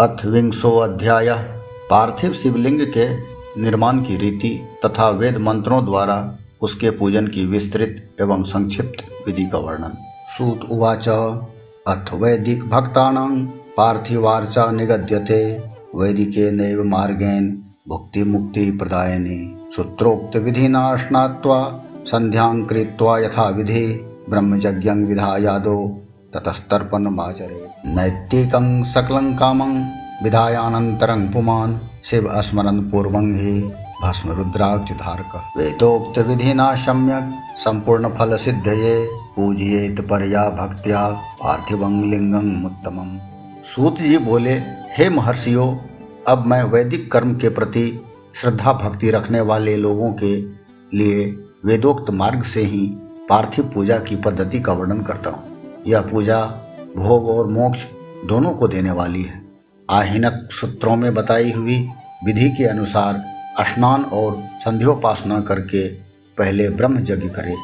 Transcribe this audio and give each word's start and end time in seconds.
अथ 0.00 0.24
विंशो 0.26 0.70
अध्याय, 0.78 1.28
पार्थिव 1.90 2.32
शिवलिंग 2.32 2.80
के 2.80 3.06
निर्माण 3.60 3.98
की 3.98 4.16
रीति 4.16 4.50
तथा 4.84 5.08
वेद 5.10 5.36
मंत्रों 5.36 5.84
द्वारा 5.84 6.38
उसके 6.62 6.90
पूजन 6.90 7.26
की 7.26 7.46
विस्तृत 7.46 8.20
एवं 8.20 8.42
संक्षिप्त 8.42 9.02
विधि 9.26 9.46
का 9.46 9.58
वर्णन। 9.58 9.96
सूत 10.38 10.60
उवाच, 10.70 11.08
अथ 11.88 12.14
वैदिक 12.14 12.64
भक्तानां 12.64 13.28
पार्थिवार्चा 13.76 14.70
निगद्यते 14.70 15.42
वैदिके 15.94 16.50
नैव 16.50 16.84
मार्गेण 16.84 17.50
भुक्ति 17.88 18.22
मुक्ति 18.24 18.70
प्रदायने 18.70 19.56
सूत्रोक्त 19.76 20.36
विधिना 20.36 20.96
स्नात्वा 20.96 21.60
संध्यां 22.06 22.62
कृत्वा 22.62 23.18
यथा 23.18 23.48
विधि 23.48 23.86
ब्रह्मयज्ञं 24.28 25.04
विधायादो 25.06 25.78
ततस्तर्पणमाचरे 26.34 27.66
नैतिकं 27.86 28.84
सकलं 28.84 29.36
कामं, 29.36 29.84
विधायानन्तरं 30.24 31.28
पुमान्। 31.28 31.78
शिव 32.04 32.40
स्मरन् 32.42 32.90
पूर्वं 32.90 33.36
हि 33.36 33.72
भस्मरुद्राक्षधारक। 34.02 35.36
वेदोक्तविधिना 35.56 36.74
सम्यक् 36.74 37.58
सम्पूर्णफलसिद्धये 37.58 39.08
पूजयेत 39.36 40.00
परया 40.00 40.50
भक्त्या 40.50 41.08
पार्थिवं 41.10 42.10
लिंगं 42.10 42.64
उत्तमम्। 42.64 43.18
सूत 43.74 43.98
जी 44.00 44.18
बोले, 44.18 44.52
हे 44.98 45.08
महर्षियों, 45.08 45.76
अब 46.28 46.46
मैं 46.46 46.62
वैदिक 46.62 47.12
कर्म 47.12 47.34
के 47.34 47.48
प्रति 47.48 48.04
श्रद्धा 48.34 48.72
भक्ति 48.72 49.10
रखने 49.10 49.40
वाले 49.40 49.76
लोगों 49.76 50.12
के 50.12 50.36
लिए 50.96 51.36
वेदोक्त 51.64 52.10
मार्ग 52.10 52.42
से 52.42 52.62
ही 52.62 52.86
पार्थिव 53.28 53.64
पूजा 53.74 53.98
की 53.98 54.16
पद्धति 54.16 54.60
का 54.60 54.72
वर्णन 54.72 55.00
करता 55.02 55.30
हूँ। 55.30 55.47
यह 55.86 56.00
पूजा, 56.00 56.44
भोग 56.96 57.28
और 57.28 57.46
मोक्ष 57.46 57.84
दोनों 58.24 58.50
को 58.50 58.68
देने 58.68 58.90
वाली 58.90 59.22
है। 59.22 59.42
आहिनक 59.90 60.48
सूत्रों 60.52 60.96
में 60.96 61.14
बताई 61.14 61.50
हुई 61.50 61.88
विधि 62.24 62.50
के 62.50 62.64
अनुसार 62.64 63.24
स्नान 63.60 64.04
और 64.04 64.44
संध्योपासना 64.64 65.40
करके 65.40 65.88
पहले 66.38 66.68
ब्रह्म 66.68 66.98
यज्ञ 66.98 67.28
करे। 67.28 67.54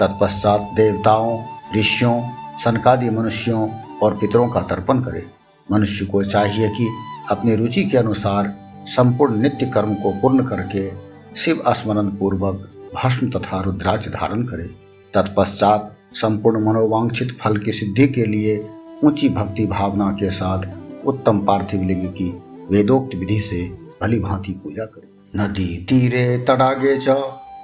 तत्पश्चात 0.00 0.70
देवताओं, 0.76 1.42
ऋषियों, 1.76 2.22
सनकादि 2.64 3.10
मनुष्यों 3.10 3.70
और 4.02 4.16
पितरों 4.16 4.48
का 4.48 4.60
तर्पण 4.60 5.00
करे। 5.00 5.26
मनुष्य 5.72 6.04
को 6.04 6.24
चाहिए 6.24 6.68
कि 6.68 6.88
अपनी 7.30 7.56
रुचि 7.56 7.84
के 7.84 7.98
अनुसार 7.98 8.54
संपूर्ण 8.86 9.36
नित्य 9.36 9.66
कर्म 9.66 9.94
को 9.94 10.10
पूर्ण 10.10 10.46
करके 10.46 10.90
शिव 11.36 11.62
स्मरण 11.68 12.08
पूर्वक 12.08 12.68
भस्म 12.94 13.30
तथा 13.30 13.60
रुद्राक्ष 13.60 14.08
धारण 14.08 14.42
करे। 14.42 14.70
तत्पश्चात 15.14 15.96
संपूर्ण 16.14 16.66
मनोवांछित 16.66 17.38
फल 17.42 17.56
की 17.56 17.72
सिद्धि 17.72 18.08
के 18.08 18.24
लिए 18.24 18.68
ऊँची 19.04 19.28
भक्ति 19.28 19.66
भावना 19.66 20.10
के 20.10 20.30
साथ 20.30 20.62
उत्तम 21.06 21.38
पार्थिव 21.38 21.82
लिंग 21.82 22.08
की 22.08 22.42
वेदोक्त 22.70 23.16
विधि 23.16 23.40
से 23.40 23.78
भली 24.02 24.18
भांति 24.18 24.52
पूजा 24.52 24.84
करे। 24.84 25.08
नदी 25.36 25.86
तीरे 25.88 26.38
तडागे 26.38 26.98
च, 26.98 27.08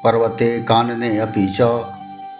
पर्वते 0.05 0.63
कानने 0.63 1.19
अपि 1.19 1.57
च। 1.61 1.85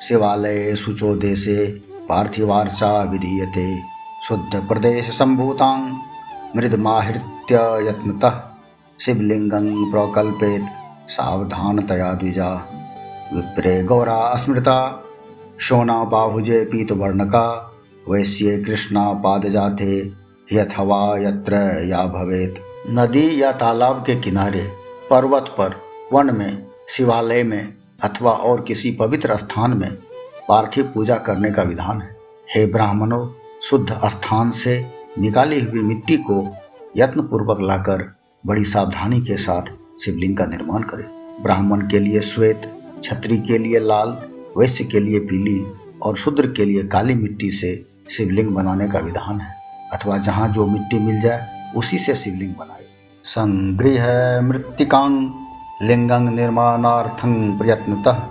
शिवालये 0.09 0.77
शुचो 0.77 1.17
देशे 1.17 1.81
पार्थिवार्चा 2.09 3.03
विधीयते। 3.03 3.79
शुद्ध 4.29 4.69
प्रदेश 4.69 5.05
संभूतां 5.05 5.93
मृदमाहृत्य 6.57 7.55
यत्नतः 7.89 8.43
शिवलिंगं 9.01 9.91
प्रकल्पेत 9.91 10.63
सावधानतया 11.09 12.13
द्विजा। 12.13 12.55
विप्रे 13.35 13.85
गौरा 13.85 14.37
स्मृता। 14.37 15.05
शोना 15.61 16.05
बाहुजे 16.05 16.65
पीत 16.65 16.89
पीतवर्णका, 16.89 17.73
वैश्ये 18.11 18.65
कृष्णा 18.65 19.13
पादजाते, 19.13 20.13
यथवा 20.53 21.19
यत्र 21.19 21.85
या 21.87 22.07
भवेत। 22.07 22.55
नदी 22.91 23.43
या 23.43 23.53
तालाब 23.53 24.05
के 24.07 24.17
किनारे, 24.17 24.71
पर्वत 25.11 25.55
पर, 25.59 25.75
वन 26.13 26.37
में, 26.37 26.67
शिवालय 26.89 27.43
में, 27.43 27.75
अथवा 28.03 28.33
और 28.33 28.61
किसी 28.61 28.91
पवित्र 28.91 29.37
स्थान 29.37 29.79
में, 29.79 29.97
पार्थिव 30.49 30.85
पूजा 30.95 31.17
करने 31.17 31.51
का 31.51 31.63
विधान 31.63 32.03
है। 32.03 32.17
हे 32.57 32.67
ब्राह्मणों, 32.67 33.29
शुद्ध 33.63 34.01
स्थान 34.05 34.51
से 34.51 34.87
निकाली 35.19 35.61
हुई 35.61 35.81
मिट्टी 35.81 36.17
को 36.17 36.49
यत्न 36.97 37.21
पूर्वक 37.21 37.59
लाकर 37.61 38.17
बड़ी 38.47 38.65
सावधानी 38.65 39.21
के 39.21 39.37
साथ 39.37 39.63
शिवलिंग 40.01 40.37
का 40.37 40.47
निर्माण 40.47 40.83
करें। 40.83 41.39
ब्राह्मण 41.43 41.81
के 41.81 41.99
लिए 41.99 42.21
श्वेत, 42.21 42.75
छत्री 43.05 43.39
के 43.39 43.59
लिए 43.59 43.79
लाल 43.79 44.28
वैश्य 44.59 44.85
के 44.85 45.01
लिए 45.01 45.19
पीली 45.21 45.65
और 46.03 46.17
शूद्र 46.17 46.47
के 46.47 46.65
लिए 46.65 46.83
काली 46.85 47.15
मिट्टी 47.15 47.51
से 47.51 47.71
शिवलिंग 48.11 48.49
बनाने 48.49 48.89
का 48.89 48.99
विधान 48.99 49.41
है, 49.41 49.55
अथवा 49.93 50.19
जहाँ 50.19 50.49
जो 50.49 50.67
मिट्टी 50.67 50.99
मिल 50.99 51.21
जाए, 51.21 51.47
उसी 51.77 51.99
से 51.99 52.15
शिवलिंग 52.15 52.55
बनाए। 52.55 52.83
संगृह 53.25 54.07
मृतिकांग 54.41 55.31
लिंगं 55.83 56.31
निर्माणार्थं 56.35 57.59
प्रयत्नतः 57.59 58.23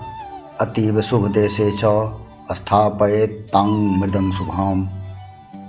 अतीव 0.62 1.02
शुभ 1.02 1.28
देशे 1.32 1.72
च 1.72 1.82
स्थापयेत्तां 2.52 3.68
मृदं 4.00 4.32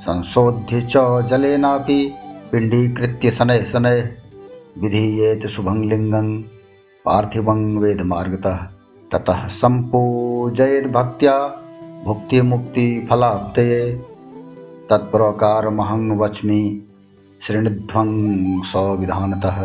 संशोध्य 0.01 0.81
च 0.83 0.97
जलेनापि 1.31 2.01
पिण्डीकृत्य 2.53 3.31
शनैः 3.31 3.65
शनैः 3.65 4.09
विधीयेत 4.79 5.47
शुभं 5.47 5.83
लिङ्गं 5.85 6.29
पार्थिवं 7.05 7.65
वेदमार्गतः। 7.79 8.59
ततः 9.13 9.47
सम्पूजयद्भक्त्या 9.49 11.37
भुक्तिमुक्तिफलाप्तये 12.05 13.93
तत्प्रकारमहं 14.91 16.11
वच्मि 16.19 16.61
श्रृणध्वं 17.43 18.11
सविधानतः 18.63 19.59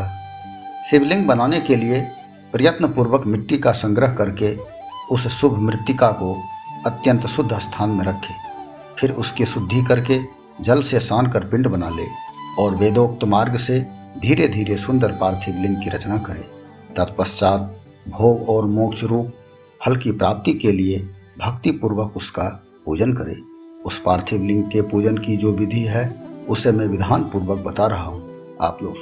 शिवलिंग 0.89 1.25
बनाने 1.27 1.61
के 1.61 1.75
लिए 1.75 2.01
प्रयत्न 2.53 2.87
पूर्वक 2.87 3.27
मिट्टी 3.27 3.57
का 3.57 3.71
संग्रह 3.71 4.13
करके 4.13 4.55
उस 5.11 5.27
शुभ 5.27 5.57
मृतिका 5.59 6.11
को 6.11 6.35
अत्यंत 6.85 7.27
शुद्ध 7.27 7.59
स्थान 7.59 7.89
में 7.89 8.05
रखे, 8.05 8.33
फिर 8.99 9.11
उसकी 9.11 9.45
शुद्धि 9.45 9.83
करके 9.83 10.19
जल 10.61 10.81
से 10.81 10.99
सान 10.99 11.31
कर 11.31 11.45
पिंड 11.45 11.67
बना 11.67 11.89
ले 11.89 12.05
और 12.59 12.75
वेदोक्त 12.75 13.23
मार्ग 13.23 13.57
से 13.57 13.79
धीरे 14.19 14.47
धीरे 14.47 14.77
सुंदर 14.77 15.11
पार्थिव 15.11 15.61
लिंग 15.61 15.75
की 15.75 15.89
रचना 15.89 16.17
करें। 16.17 16.43
तत्पश्चात 16.97 17.82
भोग 18.07 18.49
और 18.49 18.65
मोक्ष 18.65 19.03
रूप, 19.03 19.31
फल 19.85 19.95
की 19.95 20.11
प्राप्ति 20.11 20.53
के 20.53 20.71
लिए 20.71 20.99
भक्ति 21.39 21.71
पूर्वक 21.71 22.13
उसका 22.17 22.63
पूजन 22.85 23.13
करें। 23.13 23.35
उस 23.85 24.01
पार्थिव 24.05 24.43
लिंग 24.43 24.63
के 24.63 24.81
पूजन 24.81 25.17
की 25.17 25.37
जो 25.37 25.51
विधि 25.51 25.81
है, 25.81 26.23
उसे 26.49 26.71
मैं 26.71 26.85
विधान 26.85 27.23
पूर्वक 27.23 27.59
बता 27.59 27.85
रहा 27.85 28.03
हूँ। 28.03 28.47
आप 28.61 28.77
लोग 28.83 28.95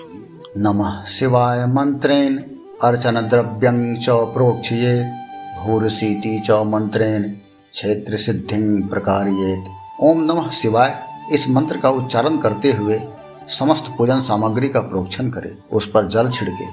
नमः 0.58 1.06
शिवाय 1.06 1.66
मंत्रेण, 1.66 2.38
अर्चन 2.84 3.22
द्रव्यं 3.22 3.96
च 3.96 4.10
प्रोक्षये, 4.10 5.12
भूरसीति 5.64 6.40
च 6.46 6.52
मंत्रेण, 6.52 7.24
क्षेत्र 7.72 8.18
सिद्धि 8.18 8.88
प्रकारियेत। 8.88 9.64
ओम 10.02 10.24
नमः 10.24 10.50
शिवाय। 10.50 11.04
इस 11.32 11.50
मंत्र 11.50 11.78
का 11.78 11.90
उच्चारण 11.90 12.38
करते 12.38 12.72
हुए 12.72 13.02
समस्त 13.48 13.86
पूजन 13.98 14.22
सामग्री 14.22 14.70
का 14.70 14.80
प्रोक्षण 14.80 15.30
करें। 15.30 15.58
उस 15.74 15.92
पर 15.92 16.08
जल 16.08 16.30
छिड़के। 16.30 16.66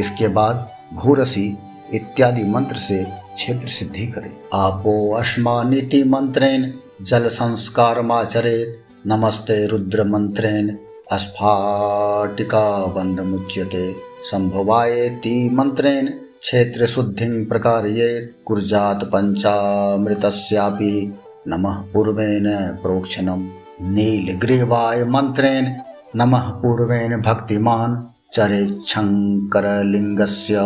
इसके 0.00 0.28
बाद 0.28 0.70
भूरसी 0.94 1.56
इत्यादि 1.94 2.44
मंत्र 2.44 2.76
से 2.76 3.06
क्षेत्र 3.34 3.68
सिद्धि 3.68 4.06
करे। 4.06 4.32
आपो 4.54 5.14
अश्मानीति 5.14 6.04
मंत्रेण 6.04 6.72
जल 7.02 7.28
संस्कार 7.28 8.02
माचरेत 8.02 8.82
नमस्ते 9.06 9.66
रुद्र 9.66 10.04
मंत्रेण 10.04 10.76
स्फाटिका 11.12 12.86
बंध 12.86 13.20
मुच्यते 13.20 13.96
संभवायेति 14.24 15.50
मंत्रेण 15.52 16.10
क्षेत्र 16.40 16.86
शुद्धि 16.86 17.44
प्रकार्ये। 17.44 18.30
कुर्जात 18.46 19.04
पंचामृतस्यापि 19.04 21.14
नमः 21.48 21.70
पूर्वेण 21.70 22.56
प्रोक्षणम। 22.56 23.48
नीलग्रीवाय 23.82 25.04
मंत्रेण, 25.04 25.72
नमः 26.16 26.38
पूर्वेण 26.38 27.22
भक्तिमान। 27.22 28.08
चरे 28.32 28.80
शङ्करलिङ्गस्य 28.86 30.56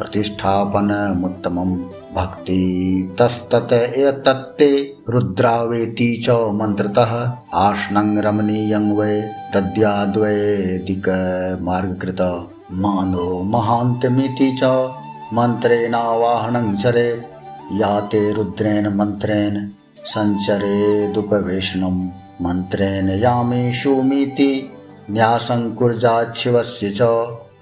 प्रतिष्ठापनमुत्तमं 0.00 1.70
भक्ति 2.14 2.60
तस्तत 3.20 3.72
एतत्ते 3.72 4.68
रुद्रावेति 5.14 6.06
च 6.26 6.36
मन्त्रतः 6.60 7.12
आश्नं 7.64 8.08
रमणीयं 8.26 8.86
वै 8.98 9.16
तद्याद्वैदिकमार्गकृत 9.54 12.22
मानो 12.84 13.26
महान्तमिति 13.54 14.48
च 14.62 14.70
मन्त्रेणावाहनं 15.38 16.68
चरेत् 16.82 17.26
याते 17.80 18.22
रुद्रेण 18.38 18.84
मन्त्रेण 19.00 19.54
सञ्चरेदुपवेशनं 20.12 21.98
मन्त्रेण 22.46 23.06
यामेषुमिति 23.24 24.50
न्यासङ्कुर्जाच्छिवस्य 25.10 26.90
च 27.00 27.10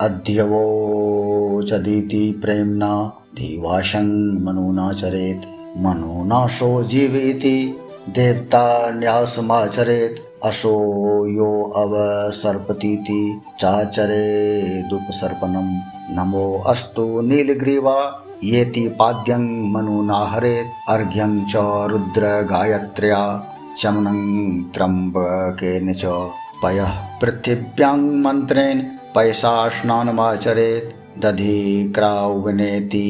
अध्यवोचदीति 0.01 2.39
प्रेम्णा 2.43 3.13
दिवाशं 3.35 4.45
मनोनाचरेत्, 4.45 5.47
मनोनाशो 5.79 6.85
जीवेति 6.85 7.79
देवता 8.09 8.91
न्यासमाचरेत् 8.91 10.47
असो 10.47 11.27
यो 11.27 11.73
अवसर्पतीति 11.77 13.41
चाचरे 13.61 14.83
दुपसर्पणम् 14.83 16.19
नमो 16.19 16.65
अस्तु 16.67 17.21
नीलग्रीवा, 17.21 18.25
येति 18.45 18.89
पाद्यं 18.89 19.73
मनुनाहरेत्, 19.73 20.67
अर्घ्यं 20.89 21.45
च 21.45 21.87
रुद्रगायत्र्या, 21.91 23.47
चमनं 23.81 24.63
त्र्यम्बकेन 24.63 25.93
च। 25.93 26.31
पयः 26.63 27.21
पृथिव्यां 27.21 27.99
मन्त्रेण 27.99 28.83
पयसा 29.15 29.69
स्नानमाचरेत् 29.69 31.21
दधि 31.23 31.93
क्रावनेति 31.95 33.07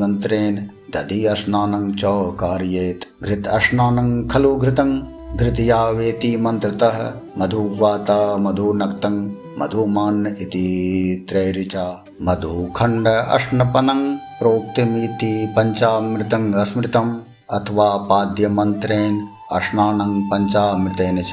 मन्त्रेण 0.00 0.54
दधि 0.94 1.26
स्नानं 1.28 1.92
च 1.92 2.00
कार्येत्। 2.36 3.24
घृत 3.24 3.42
स्नानं 3.48 4.28
खलु 4.28 4.56
घृतं 4.56 5.02
घृतया 5.36 5.88
वेति 5.88 6.36
मन्त्रतः 6.36 7.14
मधुवाता 7.38 8.36
मधुनक्तं, 8.36 9.26
मधुमान् 9.58 10.26
इति 10.26 11.26
त्रैरिचा। 11.28 12.04
मधुखण्ड 12.22 13.08
अश्नपनं 13.08 14.16
प्रोक्तिमिति 14.16 15.54
पञ्चामृतं 15.58 16.64
स्मृतम् 16.64 17.18
अथवा 17.50 17.96
पाद्यमन्त्रेण 17.96 19.26
स्नानं 19.54 20.28
पञ्चामृतेन 20.28 21.22
च 21.22 21.32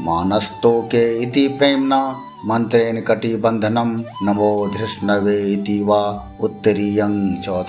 मानस्तोके 0.00 1.22
इति 1.22 1.48
प्रेम्णा। 1.48 2.16
मन्त्रेण 2.46 3.00
कटिबंधनम 3.00 4.04
नमो 4.22 4.70
धृष्णवे 4.78 5.84
वा 5.84 6.30
उत्तरीयं 6.40 7.42
च 7.42 7.64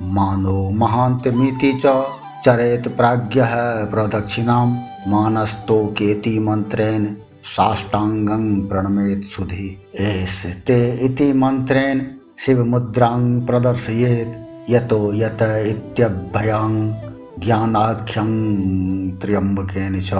मानो 0.01 0.69
महान्तमिति 0.69 1.81
चरेत् 2.45 2.88
प्राज्ञः 2.88 3.51
प्रदक्षिणां, 3.86 4.68
मानस्तोकेति 5.07 6.39
मन्त्रेण, 6.39 7.07
साष्टाङ्गं 7.44 8.68
प्रणमेत् 8.68 9.24
सुधि। 9.24 9.81
ते 10.68 11.06
इति 11.06 11.33
मन्त्रेण, 11.33 12.01
शिवमुद्रां 12.39 13.42
प्रदर्शयेत्, 13.42 14.45
यतो 14.72 15.13
यत 15.13 15.38
इत्यभयां, 15.42 16.94
ज्ञानाख्यं 17.39 18.31
त्र्यम्बकेन 19.12 20.01
च। 20.01 20.12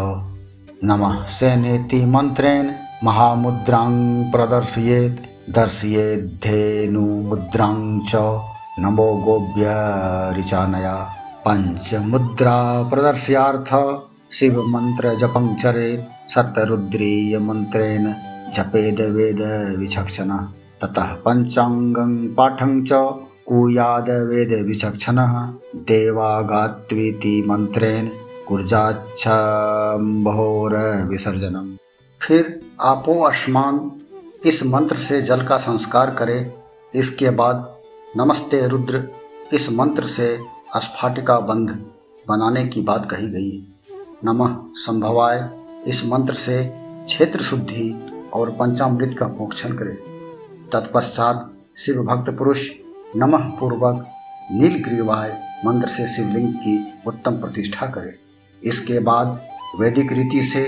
नमः 0.84 1.26
सेनेति 1.26 2.06
मन्त्रेण 2.06 2.72
महामुद्रां 3.04 4.32
प्रदर्शयेत्, 4.32 5.52
दर्शयेद्धेनुमुद्रां 5.52 8.00
च। 8.00 8.42
नमो 8.80 9.22
गोभ्य 9.26 9.66
ऋचानया 10.40 11.10
पञ्चमुद्रा 11.48 12.84
प्रदर्शयार्थ 12.84 14.00
शिवमन्त्रजपं 14.34 15.56
चरेत् 15.56 16.32
सप्तरुद्रीयमन्त्रेण 16.32 18.14
जपेद 18.56 19.02
वेद 19.02 19.76
विचक्षण। 19.80 20.40
ततः 20.82 21.02
पञ्चाङ्गं 21.02 22.34
पाठं 22.34 22.86
च 22.86 23.16
कुयाद 23.48 24.10
वेद 24.10 24.68
विचक्षण। 24.68 25.48
देवागात्वीति 25.76 27.46
मंत्रेण 27.48 28.10
कुर्जाच्छम्भोर 28.48 31.06
विसर्जनम 31.10 31.78
फिर 32.22 32.62
आपो 32.82 33.22
अस्मान 33.22 33.92
इस 34.46 34.64
मंत्र 34.64 34.96
से 34.96 35.22
जल 35.22 35.46
का 35.46 35.58
संस्कार 35.58 36.16
करे। 36.16 36.54
इसके 36.96 37.30
बाद 37.30 37.76
नमस्ते 38.18 38.68
रुद्र, 38.68 39.10
इस 39.54 39.72
मंत्र 39.72 40.04
से 40.04 40.40
स्फाटिका 40.78 41.40
बंध 41.40 41.86
बनाने 42.28 42.66
की 42.66 42.82
बात 42.82 43.12
कही 43.12 43.28
गई। 43.28 43.68
नमः 44.24 44.56
संभवाय, 44.76 45.50
इस 45.88 46.06
मंत्र 46.06 46.34
से 46.34 46.74
क्षेत्र 47.06 47.40
शुद्धि 47.40 48.10
और 48.34 48.50
पंचामृत 48.50 49.16
का 49.20 49.28
मोक्षण 49.28 49.74
करे। 49.74 49.98
तत्पश्चात 50.74 51.54
शिव 51.78 52.04
भक्त 52.04 52.38
पुरुष 52.38 52.70
नमः 53.16 53.38
पूर्वक 53.38 54.06
नीलग्रीवाय 54.52 55.42
मंत्र 55.66 55.88
से 55.88 56.08
शिवलिंग 56.08 56.54
की 56.54 56.94
उत्तम 57.08 57.32
प्रतिष्ठा 57.32 57.88
करे। 57.88 58.25
इसके 58.66 59.00
बाद 59.00 59.40
वैदिक 59.80 60.12
रीति 60.12 60.42
से 60.44 60.64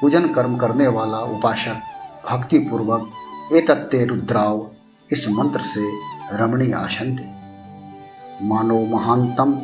पूजन 0.00 0.28
कर्म 0.28 0.56
करने 0.56 0.86
वाला 0.88 1.18
उपासक 1.18 1.82
भक्ति 2.30 2.58
पूर्वक 2.58 3.10
एतत्ते 3.52 4.04
रुद्राव 4.04 4.70
इस 5.12 5.28
मंत्र 5.28 5.60
से 5.60 5.90
रमणी 6.36 6.70
आसन 6.72 7.14
दे। 7.16 8.46
मानो 8.46 8.80
महानतम 8.86 9.58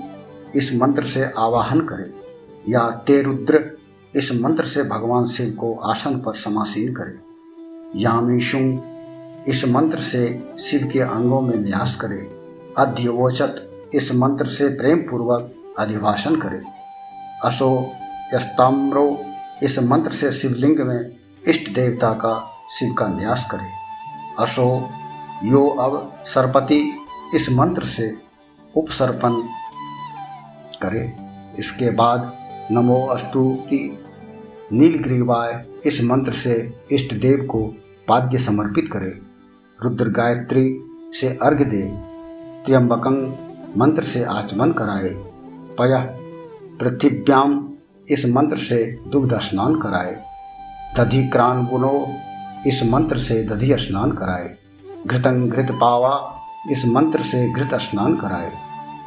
इस 0.55 0.73
मंत्र 0.75 1.05
से 1.05 1.25
आवाहन 1.39 1.81
करे 1.81 2.13
या 2.69 2.91
ते 3.07 3.21
रुद्र 3.23 3.65
इस 4.15 4.33
मंत्र 4.33 4.65
से 4.65 4.83
भगवान 4.83 5.27
शिव 5.27 5.51
को 5.51 5.75
आसन 5.85 6.19
पर 6.19 6.35
समासीन 6.35 6.95
करे। 6.95 8.01
यामीशु 8.03 8.59
इस 9.49 9.65
मंत्र 9.69 9.99
से 9.99 10.23
शिव 10.61 10.89
के 10.93 11.01
अंगों 11.01 11.41
में 11.41 11.57
न्यास 11.59 11.97
करे। 11.97 12.19
अध्यवोचत 12.79 13.91
इस 13.95 14.13
मंत्र 14.15 14.47
से 14.47 14.69
प्रेम 14.69 14.99
पूर्वक 14.99 15.53
अधिभाषण 15.79 16.37
करे। 16.37 16.76
असो 17.47 17.93
यस्ताम्रो 18.35 19.25
इस 19.63 19.79
मंत्र 19.79 20.11
से 20.11 20.33
शिवलिंग 20.33 20.81
में 20.81 21.17
इष्ट 21.49 21.71
देवता 21.75 22.13
का 22.13 22.35
शिव 22.79 22.93
का 22.93 23.09
न्यास 23.09 23.49
करे। 23.51 23.69
असो 24.39 24.91
यो 25.45 25.67
अब 25.69 26.15
सरपति 26.27 26.93
इस 27.35 27.51
मंत्र 27.51 27.85
से 27.85 28.17
उपसर्पण 28.77 29.31
करे। 30.83 31.13
इसके 31.59 31.91
बाद 31.91 32.33
नमो 32.71 33.07
अस्तुति 33.07 33.99
नीलग्रीवाय 34.73 35.65
इस 35.87 36.03
मंत्र 36.03 36.33
से 36.33 36.85
इष्ट 36.93 37.15
देव 37.15 37.47
को 37.47 37.75
पाद्य 38.09 38.39
समर्पित 38.39 38.89
करे। 38.93 39.21
रुद्र 39.83 40.09
गायत्री 40.09 40.67
से 41.21 41.39
अर्घ 41.43 41.63
दे। 41.63 41.83
त्र्यंबकं 42.65 43.17
मंत्र 43.77 44.05
से 44.05 44.25
आचमन 44.25 44.73
कराए। 44.73 45.11
पय 45.79 45.93
पृथिव्याम 46.81 47.73
इस 48.09 48.27
मंत्र 48.27 48.57
से 48.57 48.99
दुग्ध 49.09 49.39
स्नान 49.39 49.81
कराए। 49.81 50.25
दधि 50.99 51.29
क्रान 51.29 51.67
बुनो 51.67 52.09
इस 52.67 52.83
मंत्र 52.85 53.19
से 53.19 53.45
दधि 53.45 53.77
स्नान 53.79 54.13
कराए। 54.13 54.57
घृतं 55.07 55.49
घृत 55.49 55.79
पावा 55.81 56.41
इस 56.71 56.87
मंत्र 56.87 57.19
से 57.19 57.53
घृत 57.53 57.75
स्नान 57.75 58.17
कराए। 58.17 58.53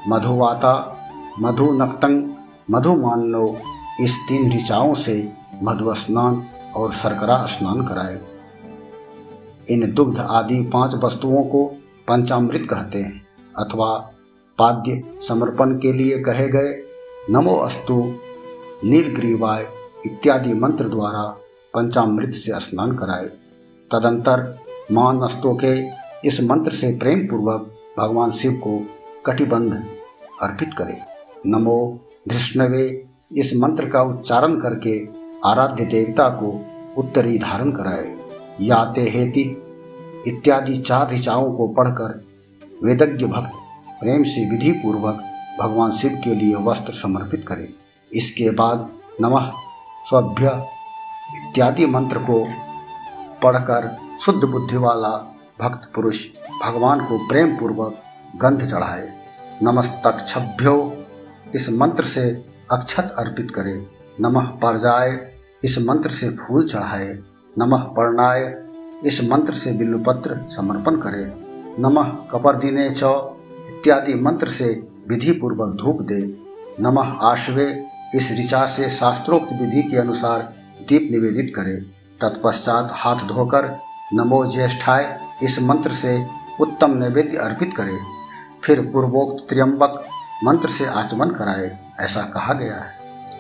मधुवाता 0.08 0.98
मधु 1.40 1.72
नक्तंग, 1.72 2.30
मधु 2.72 2.96
मानो 2.96 3.58
इस 4.02 4.16
तीन 4.28 4.52
ऋचाओं 4.52 4.94
से 4.94 5.32
मधु 5.64 5.94
स्नान 5.94 6.44
और 6.76 6.94
सरकरा 6.94 7.46
स्नान 7.46 7.88
कराए। 7.88 8.20
इन 9.70 9.94
दुग्ध 9.94 10.20
आदि 10.20 10.62
पाँच 10.74 10.94
वस्तुओं 10.94 11.44
को 11.44 11.66
पंचामृत 12.08 12.68
कहते 12.70 13.00
हैं 13.00 13.22
अथवा 13.58 14.12
पाद्य 14.58 15.04
समर्पण 15.28 15.78
के 15.80 15.94
लिए 15.94 16.20
कहे 16.20 16.48
गए 16.48 16.89
नमो 17.32 17.56
अस्तु, 17.56 18.14
नीलग्रीवाय 18.84 19.68
इत्यादि 20.06 20.54
मंत्र 20.54 20.84
द्वारा 20.84 21.24
पंचामृत 21.74 22.34
से 22.34 22.60
स्नान 22.60 22.92
कराए। 22.92 23.26
तदंतर 23.92 24.60
माँ 24.92 25.14
नस्तों 25.14 25.56
के 25.56 25.88
इस 26.28 26.42
मंत्र 26.44 26.72
से 26.72 26.98
प्रेम 26.98 27.20
पूर्वक 27.20 27.72
भगवान 28.00 28.32
शिव 28.32 28.52
को 28.52 28.88
कटिबंध 29.26 29.86
अर्पित 30.42 30.74
करे। 30.74 30.98
नमो 31.46 32.00
धृष्णवे, 32.30 33.06
इस 33.38 33.56
मंत्र 33.56 33.90
का 33.90 34.02
उच्चारण 34.02 34.62
करके 34.62 35.08
आराध्य 35.46 35.86
देवता 35.86 36.30
को 36.30 36.66
उत्तरी 36.98 37.40
धारण 37.40 37.72
कराए। 37.72 38.18
याते 38.62 39.02
हेति 39.02 39.64
इत्यादि 40.28 40.78
चार 40.78 41.14
ऋचाओं 41.14 41.54
को 41.54 41.68
पढ़कर 41.68 42.24
वेदज्ञ 42.84 43.26
भक्त 43.26 43.54
प्रेम 44.02 44.24
से 44.24 44.50
विधि 44.50 44.72
पूर्वक 44.72 45.26
भगवान 45.60 45.92
शिव 45.92 46.22
के 46.24 46.36
लिए 46.36 46.56
वस्त्र 46.56 46.94
समर्पित 46.94 47.48
करें। 47.48 47.68
इसके 48.14 48.50
बाद 48.50 48.90
नमः, 49.22 49.52
स्वभ्य, 50.10 50.66
इत्यादि 51.36 51.86
मंत्र 51.86 52.18
को 52.18 52.48
पढ़कर 53.44 53.98
शुद्ध 54.22 54.44
बुद्धि 54.44 54.78
वाला 54.78 55.36
भक्त 55.62 55.92
पुरुष 55.96 56.26
भगवान 56.64 57.00
को 57.00 57.28
प्रेम 57.28 57.58
पूर्वक 57.58 57.96
गंध 58.36 58.66
चढ़ाए। 58.66 59.14
नमस्तक्षभ्यो। 59.64 60.94
इस 61.56 61.70
मंत्र 61.70 62.04
से 62.04 62.46
अक्षत 62.72 63.16
अर्पित 63.18 63.52
करे। 63.52 63.88
नमः 64.22 64.46
परजाय। 64.46 65.34
इस 65.64 65.80
मंत्र 65.80 66.10
से 66.10 66.30
फूल 66.30 66.68
चढ़ाए। 66.68 67.20
नमः 67.58 67.80
पर्णाय। 67.80 68.64
इस 69.06 69.30
मंत्र 69.30 69.54
से 69.54 69.72
बिल्लुपत्र 69.72 70.46
समर्पण 70.48 70.96
करे। 70.96 71.50
नमः 71.80 72.04
कपर्दिने 72.04 72.90
च। 72.90 73.04
इत्यादि 73.70 74.14
मंत्र 74.14 74.48
से 74.48 74.99
विधि 75.10 75.32
पूर्वक 75.32 75.76
धूप 75.76 76.02
दे। 76.02 76.38
नमः 76.80 77.18
आश्वे 77.22 77.86
इस 78.16 78.32
ऋचा 78.32 78.66
से 78.66 78.90
शास्त्रोक्त 78.90 79.54
विधि 79.54 79.84
के 79.84 79.98
अनुसार 79.98 80.54
दीप 80.90 81.08
निवेदित 81.12 81.54
करे। 81.56 81.76
तत्पश्चात 82.22 82.90
हाथ 82.92 83.16
धोकर 83.16 83.78
नमो 84.14 84.46
ज्येष्ठाय, 84.46 85.20
इस 85.44 85.62
मंत्र 85.62 85.92
से 85.92 86.26
उत्तम 86.62 86.92
नैवेद्य 86.92 87.38
अर्पित 87.38 87.74
करे। 87.78 87.98
फिर 88.64 88.82
पूर्वोक्त 88.82 89.50
त्र्यंबक 89.50 90.06
मंत्र 90.44 90.70
से 90.70 90.86
आचमन 90.86 91.30
कराए, 91.30 91.80
ऐसा 92.00 92.22
कहा 92.22 92.54
गया 92.54 92.76
है। 92.76 92.92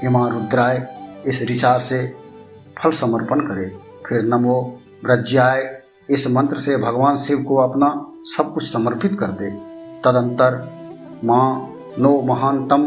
इमा 0.03 0.27
रुद्राय, 0.27 0.95
इस 1.25 1.41
ऋचा 1.41 1.77
से 1.77 2.15
फल 2.83 2.91
समर्पण 2.91 3.39
करे। 3.39 3.75
फिर 4.09 4.21
नमो 4.21 4.79
व्रज्याय, 5.05 5.81
इस 6.09 6.27
मंत्र 6.27 6.57
से 6.57 6.77
भगवान 6.77 7.17
शिव 7.17 7.43
को 7.43 7.55
अपना 7.55 8.11
सब 8.23 8.53
कुछ 8.53 8.73
समर्पित 8.73 9.17
कर 9.19 9.27
दे। 9.27 9.51
तदंतर 10.01 10.78
माँ 11.23 11.75
नो 11.99 12.21
महानतम 12.21 12.83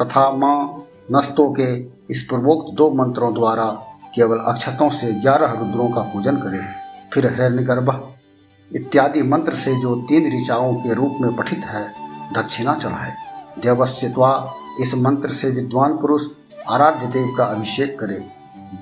तथा 0.00 0.30
माँ 0.30 0.86
नस्तों 1.12 1.48
के 1.52 1.74
इस 2.12 2.22
पूर्वोक्त 2.22 2.74
दो 2.76 2.88
मंत्रों 2.90 3.32
द्वारा 3.34 3.66
केवल 4.14 4.38
अक्षतों 4.38 4.88
से 4.90 5.12
ग्यारह 5.12 5.52
रुद्रों 5.52 5.88
का 5.88 6.02
पूजन 6.12 6.36
करे। 6.36 6.60
फिर 7.12 7.26
हिरण्यगर्भ 7.26 7.90
इत्यादि 8.70 9.22
मंत्र 9.22 9.54
से 9.54 9.74
जो 9.80 9.94
तीन 10.08 10.30
ऋचाओं 10.36 10.74
के 10.74 10.94
रूप 10.94 11.18
में 11.20 11.34
पठित 11.36 11.64
है, 11.64 11.86
दक्षिणा 12.34 12.74
चढ़ाए। 12.74 13.12
देवस्यत्वा 13.62 14.32
इस 14.80 14.94
मंत्र 14.94 15.28
से 15.28 15.50
विद्वान 15.50 15.96
पुरुष 15.96 16.26
आराध्य 16.70 17.06
देव 17.06 17.34
का 17.38 17.44
अभिषेक 17.44 17.98
करे। 18.00 18.18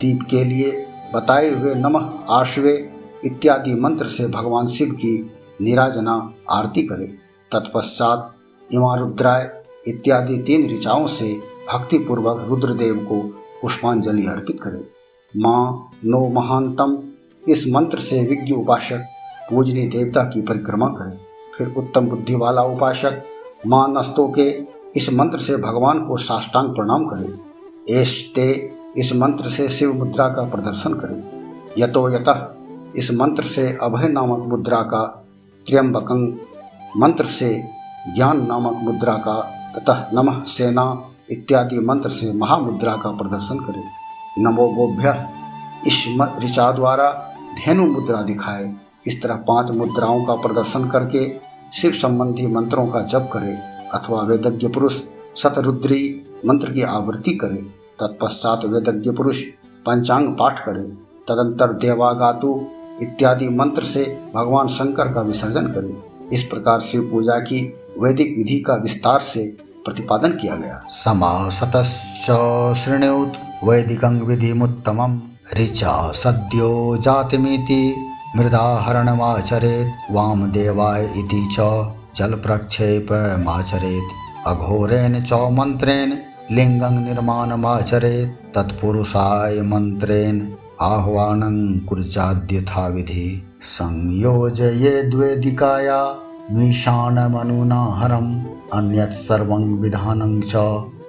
दीप 0.00 0.26
के 0.30 0.44
लिए 0.44 0.86
बताए 1.14 1.50
हुए 1.50 1.74
नमः 1.74 2.10
आश्वे 2.30 2.76
इत्यादि 3.24 3.74
मंत्र 3.74 4.06
से 4.06 4.26
भगवान 4.28 4.68
शिव 4.68 4.92
की 4.94 5.30
निराजना 5.60 6.14
आरती 6.50 6.82
करे। 6.82 7.06
तत्पश्चात 7.52 8.34
इमा 8.74 8.94
रुद्राय 8.96 9.62
इत्यादि 9.88 10.38
तीन 10.38 10.70
ऋचाओं 10.70 11.06
से 11.06 11.40
भक्तिपूर्वक 11.72 12.46
रुद्रदेव 12.48 12.96
को 12.96 13.20
पुष्पांजलि 13.62 14.26
अर्पित 14.26 14.60
करें। 14.62 14.84
माँ 15.36 15.90
नो 16.04 16.28
महानतम 16.28 17.02
इस 17.48 17.66
मंत्र 17.68 17.98
से 17.98 18.22
विज्ञ 18.22 18.52
उपासक 18.52 19.04
पूजनीय 19.50 19.86
देवता 19.86 20.22
की 20.22 20.42
परिक्रमा 20.42 20.86
करें। 20.86 21.18
फिर 21.58 21.74
उत्तम 21.76 22.06
बुद्धि 22.06 22.34
वाला 22.34 22.62
उपासक 22.62 23.22
माँ 23.66 23.88
नस्तों 23.88 24.28
के 24.28 24.64
इस 24.96 25.12
मंत्र 25.12 25.38
से 25.38 25.56
भगवान 25.56 26.06
को 26.06 26.16
साष्टांग 26.16 26.74
प्रणाम 26.74 27.04
करें। 27.04 27.38
करे 27.88 28.32
ते 28.34 28.72
इस 28.96 29.14
मंत्र 29.16 29.48
से 29.48 29.68
शिव 29.68 29.92
मुद्रा 29.92 30.28
का 30.28 30.42
प्रदर्शन 30.42 30.94
करे। 30.94 31.82
यतो 31.82 32.10
यतः 32.10 32.48
इस 32.96 33.10
मंत्र 33.10 33.42
से 33.42 33.78
अभय 33.82 34.08
नामक 34.08 34.38
मुद्रा 34.48 34.80
का 34.82 35.26
त्र्यंबकं 35.66 36.32
मंत्र 36.96 37.24
से 37.24 37.64
ज्ञान 38.06 38.46
नामक 38.46 38.78
मुद्रा 38.82 39.14
का 39.16 39.40
तथा 39.76 39.94
नमः 40.14 40.42
सेना 40.44 40.84
इत्यादि 41.30 41.78
मंत्र 41.78 42.08
से 42.10 42.32
महामुद्रा 42.32 42.96
का 42.96 43.10
प्रदर्शन 43.10 43.58
करे। 43.58 43.82
नमो 44.38 44.68
गोभ्य 44.68 45.14
ऋचा 46.44 46.70
द्वारा 46.72 47.10
धेनु 47.56 47.86
मुद्रा 47.86 48.22
दिखाए। 48.22 48.72
इस 49.06 49.22
तरह 49.22 49.36
पाँच 49.48 49.70
मुद्राओं 49.70 50.24
का 50.24 50.34
प्रदर्शन 50.34 50.88
करके 50.88 51.26
शिव 51.74 51.92
संबंधी 51.92 52.46
मंत्रों 52.46 52.86
का 52.86 53.00
जप 53.02 53.30
करे 53.32 53.54
अथवा 53.94 54.20
वेदज्ञ 54.20 54.68
पुरुष 54.68 55.00
शतरुद्री 55.36 56.02
मंत्र 56.46 56.72
की 56.72 56.82
आवृत्ति 56.82 57.34
करे। 57.34 57.62
तत्पश्चात 58.00 58.64
वेदज्ञ 58.64 59.10
पुरुष 59.10 59.42
पंचांग 59.86 60.28
पाठ 60.28 60.64
करे। 60.66 60.86
तदंतर 61.28 61.72
देवागातु 61.72 62.66
इत्यादि 63.02 63.48
मंत्र 63.48 63.82
से 63.82 64.04
भगवान 64.34 64.68
शंकर 64.68 65.12
का 65.12 65.20
विसर्जन 65.20 65.66
करे। 65.66 65.96
इस 66.32 66.42
प्रकार 66.42 66.80
शिव 66.80 67.08
पूजा 67.10 67.38
की 67.38 67.60
वैदिक 68.02 68.34
विधि 68.38 68.60
का 68.60 68.74
विस्तार 68.74 69.20
से 69.20 69.56
प्रतिपादन 69.84 70.28
किया 70.28 70.56
गया। 70.56 70.82
समासत 70.88 71.90
शृणुत 72.84 73.32
वैदिकं 73.64 74.20
विधिमुत्तमं। 74.20 75.20
ऋचा 75.56 76.12
सद्यो 76.12 76.96
जातिमिति 76.96 77.94
मृदाहरणमाचरेत्। 78.36 79.92
वामदेवाय 80.10 81.04
इति 81.04 81.48
च 81.52 81.88
जलप्रक्षेपमाचरेत् 82.16 84.12
अघोरेण 84.46 85.22
च 85.22 85.32
मन्त्रेण 85.32 86.14
लिङ्गं 86.52 87.04
निर्माणमाचरेत्। 87.04 88.54
तत्पुरुषाय 88.54 89.60
मन्त्रेण 89.60 90.48
आह्वानं 90.80 91.78
कुर्याद्यथा 91.78 92.88
विधि। 92.88 93.46
संयोजयेद्वेदिकाया 93.62 96.16
मीशानमनुनाहरम् 96.52 98.42
अन्यत् 98.74 99.12
सर्वं 99.12 99.80
विधानं 99.80 100.40
च 100.40 100.52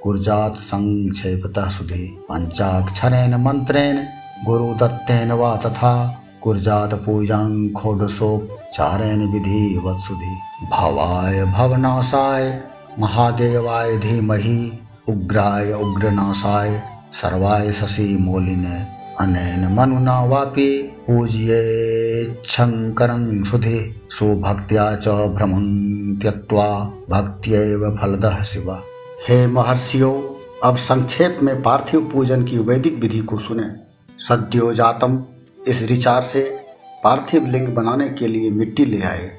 कुर्जात् 0.03 0.55
संक्षेपतः 0.55 1.69
सुधि। 1.69 2.25
पञ्चाक्षरेण 2.31 3.35
मन्त्रेण, 3.35 4.03
गुरुदत्तेन 4.45 5.31
वा 5.31 5.55
तथा, 5.55 6.23
कुर्जात 6.43 6.93
पूजां 6.93 7.73
खोडसोपचारेण 7.73 9.19
विधिवत्सुधि 9.19 10.35
भवाय 10.71 11.45
भवनाशाय, 11.45 12.62
महादेवाय 13.00 13.97
धीमहि, 13.97 14.79
उग्राय 15.09 15.73
उग्रनाशाय, 15.73 16.83
सर्वाय 17.13 17.71
शशि 17.71 18.17
मोलिने, 18.21 18.85
अनेन 19.19 19.73
मनुना 19.73 20.23
वापि 20.23 20.92
पूज्येच्छङ्करं 21.07 23.43
सुधि 23.43 24.01
सुभक्त्या 24.10 24.95
च 24.95 25.07
भ्रमं 25.07 26.15
त्यक्त्वा 26.15 26.93
भक्त्यैव 27.10 27.98
फलदः 28.01 28.43
शिव। 28.43 28.83
हे 29.29 29.48
महर्षियों, 29.48 30.22
अब 30.63 30.77
संक्षेप 30.77 31.39
में 31.43 31.62
पार्थिव 31.62 32.10
पूजन 32.13 32.43
की 32.43 32.57
वैदिक 32.57 33.00
विधि 33.00 33.19
को 33.19 33.39
सुने। 33.39 33.63
सद्योजातम 34.19 35.24
इस 35.67 35.81
रिचार 35.81 36.22
से 36.22 36.57
पार्थिव 37.03 37.48
लिंग 37.48 37.67
बनाने 37.67 38.10
के 38.10 38.27
लिए 38.27 38.50
मिट्टी 38.50 38.86
ले 38.86 39.01
आए। 39.01 39.31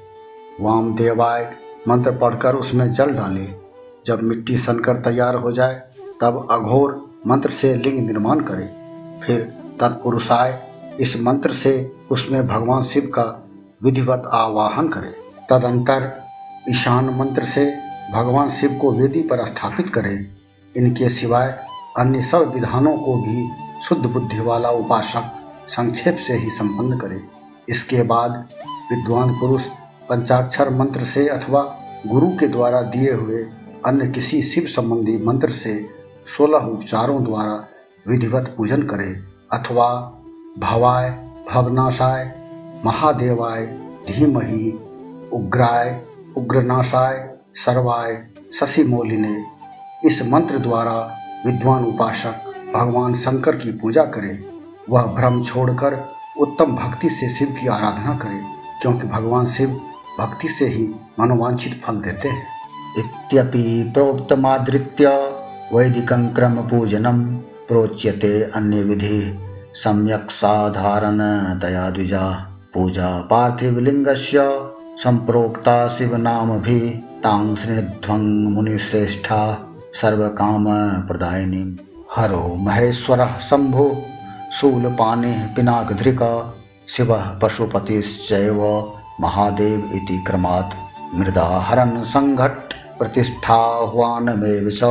वाम 0.60 0.94
देवाय, 0.94 1.52
मंत्र 1.88 2.10
पढ़कर 2.10 2.54
उसमें 2.54 2.92
जल 2.92 3.06
डाले। 3.06 3.46
जब 4.06 4.22
मिट्टी 4.22 4.56
सनकर 4.56 4.96
तैयार 4.96 5.34
हो 5.34 5.52
जाए, 5.52 5.82
तब 6.20 6.48
अघोर 6.50 7.10
मंत्र 7.26 7.50
से 7.50 7.74
लिंग 7.74 8.06
निर्माण 8.06 8.40
करे। 8.40 8.70
फिर 9.26 9.52
तत्पुरुषाय 9.80 10.63
इस 11.00 11.16
मंत्र 11.20 11.52
से 11.52 11.92
उसमें 12.10 12.46
भगवान 12.46 12.82
शिव 12.82 13.02
का 13.02 13.48
विधिवत 13.82 14.22
आवाहन 14.32 14.88
करे। 14.88 15.14
तदंतर 15.50 16.22
ईशान 16.70 17.04
मंत्र 17.04 17.44
से 17.44 17.76
भगवान 18.12 18.50
शिव 18.50 18.78
को 18.80 18.92
वेदी 18.92 19.22
पर 19.22 19.44
स्थापित 19.46 19.88
करें। 19.88 20.26
इनके 20.76 21.08
सिवाय 21.08 21.66
अन्य 21.98 22.22
सब 22.22 22.52
विधानों 22.54 22.96
को 22.96 23.16
भी 23.16 23.50
शुद्ध 23.88 24.06
बुद्धि 24.06 24.40
वाला 24.40 24.70
उपासक 24.70 25.32
संक्षेप 25.68 26.16
से 26.16 26.34
ही 26.34 26.50
संपन्न 26.50 26.98
करे। 26.98 27.20
इसके 27.68 28.02
बाद 28.02 28.48
विद्वान 28.92 29.34
पुरुष 29.40 29.62
पंचाक्षर 30.08 30.70
मंत्र 30.70 31.00
से 31.00 31.28
अथवा 31.28 31.78
गुरु 32.06 32.28
के 32.28 32.48
द्वारा 32.48 32.82
दिए 32.82 33.12
हुए 33.12 33.46
अन्य 33.86 34.08
किसी 34.08 34.42
शिव 34.42 34.66
संबंधी 34.66 35.16
मंत्र 35.18 35.50
से 35.50 35.90
सोलह 36.36 36.58
उपचारों 36.58 37.24
द्वारा 37.24 37.66
विधिवत 38.08 38.54
पूजन 38.56 38.82
करे। 38.82 39.20
अथवा 39.52 40.13
भवाय, 40.58 41.10
भवनाशाय, 41.52 42.34
महादेवाय, 42.84 43.66
धीमहि, 44.08 44.70
उग्राय, 45.32 46.02
उग्रनाशाय, 46.36 47.38
सर्वाय 47.54 48.26
शशि 48.54 48.84
मौली 48.84 49.16
ने 49.16 49.44
इस 50.04 50.22
मंत्र 50.22 50.58
द्वारा 50.58 51.16
विद्वान 51.46 51.84
उपासक 51.84 52.52
भगवान 52.74 53.14
शंकर 53.14 53.56
की 53.56 53.70
पूजा 53.70 54.04
करे, 54.04 54.44
वह 54.90 55.02
भ्रम 55.02 55.44
छोड़कर 55.44 56.04
उत्तम 56.38 56.64
भक्ति 56.64 57.10
से 57.10 57.28
शिव 57.30 57.48
की 57.48 57.66
आराधना 57.66 58.18
करे, 58.18 58.40
क्योंकि 58.82 59.06
भगवान 59.06 59.46
शिव 59.46 59.80
भक्ति 60.20 60.48
से 60.48 60.66
ही 60.66 60.94
मनोवांछित 61.20 61.82
फल 61.84 61.96
देते 61.96 62.28
हैं। 62.28 62.46
इत्यपि 62.98 63.90
प्रोक्तमादृत्य 63.94 65.08
वैदिकं 65.72 66.28
क्रमपूजनं 66.28 67.36
प्रोच्यते 67.68 68.42
अन्यविधि। 68.42 69.38
सम्यक् 69.74 70.30
साधारणतया 70.30 71.90
द्विजा 71.90 72.48
पूजा 72.74 73.18
पार्थिवलिङ्गस्य 73.20 74.66
सम्प्रोक्ता 75.04 75.88
शिवनामभिः 75.88 76.98
तां 77.22 77.56
शृणुध्वं 77.56 78.52
मुनिश्रेष्ठा 78.52 79.40
सर्वकामप्रदायिनीं। 80.02 81.72
हरो 82.16 82.56
महेश्वरः 82.60 83.38
शम्भो, 83.38 84.02
शूलपाणिः 84.52 85.46
पिनाकधृक 85.56 86.54
शिवः 86.88 87.38
पशुपतिश्चैव 87.38 88.92
महादेव 89.20 89.90
इति 89.94 90.24
क्रमात् 90.26 90.74
मृदाहरन् 91.14 92.04
सङ्घट् 92.04 92.73
प्रतिष्ठाह्वानमेव 92.98 94.70
च 94.70 94.84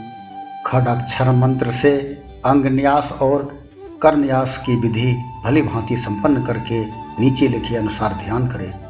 खड़ाक्षर 0.66 1.32
मंत्र 1.32 1.72
से 1.72 2.18
अंगन्यास 2.46 3.12
और 3.22 3.60
करन्यास 4.02 4.64
की 4.66 4.76
विधि 4.76 5.16
भली 5.46 5.62
भांति 5.62 5.98
संपन्न 5.98 6.46
करके 6.46 6.86
नीचे 7.20 7.48
लिखे 7.48 7.76
अनुसार 7.76 8.14
ध्यान 8.14 8.48
करें। 8.48 8.87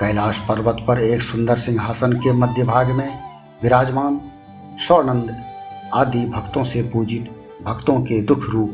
कैलाश 0.00 0.38
पर्वत 0.38 0.76
पर 0.88 1.00
एक 1.00 1.22
सुंदर 1.22 1.56
सिंहासन 1.56 2.12
के 2.12 2.32
मध्य 2.32 2.62
भाग 2.62 2.90
में 2.90 3.18
विराजमान 3.62 4.20
स्वर्णंद 4.86 5.36
आदि 5.94 6.26
भक्तों 6.26 6.64
से 6.64 6.82
पूजित 6.82 7.30
भक्तों 7.62 8.00
के 8.00 8.22
दुख 8.22 8.50
रूप 8.50 8.70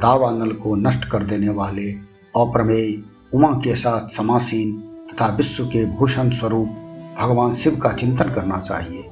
दावानल 0.00 0.52
को 0.52 0.74
नष्ट 0.76 1.04
कर 1.04 1.22
देने 1.22 1.48
वाले 1.48 1.90
अप्रमेय 2.36 3.02
उमा 3.34 3.48
के 3.48 3.74
साथ 3.74 4.08
समासीन 4.08 4.72
तथा 5.10 5.26
विश्व 5.26 5.64
के 5.64 5.84
भूषण 5.86 6.30
स्वरूप 6.30 6.68
भगवान 7.20 7.52
शिव 7.52 7.76
का 7.76 7.92
चिंतन 7.92 8.30
करना 8.30 8.58
चाहिए। 8.60 9.02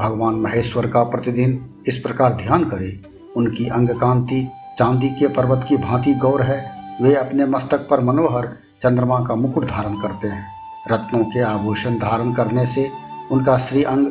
भगवान 0.00 0.34
महेश्वर 0.34 0.86
का 0.86 1.02
प्रतिदिन 1.02 1.70
इस 1.86 1.96
प्रकार 1.96 2.34
ध्यान 2.34 2.64
करें। 2.64 3.00
उनकी 3.36 3.68
अंग 3.68 3.88
कांति 3.88 4.48
चांदी 4.78 5.08
के 5.08 5.28
पर्वत 5.28 5.66
की 5.68 5.76
भांति 5.76 6.14
गौर 6.14 6.42
है। 6.42 6.60
वे 7.02 7.14
अपने 7.14 7.46
मस्तक 7.46 7.88
पर 7.88 8.00
मनोहर 8.00 8.46
चंद्रमा 8.82 9.24
का 9.24 9.34
मुकुट 9.34 9.64
धारण 9.64 9.94
करते 9.94 10.28
हैं। 10.28 10.57
रत्नों 10.92 11.24
के 11.24 11.40
आभूषण 11.40 11.98
धारण 11.98 12.32
करने 12.32 12.66
से 12.66 12.90
उनका 13.32 13.56
श्री 13.56 13.82
अंग 13.82 14.06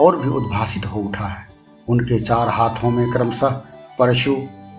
और 0.00 0.20
भी 0.20 0.28
उद्भासित 0.28 0.86
हो 0.86 1.00
उठा 1.00 1.26
है। 1.26 1.48
उनके 1.88 2.18
चार 2.18 2.48
हाथों 2.48 2.90
में 2.90 3.12
क्रमशः 3.12 3.48
परशु 3.98 4.36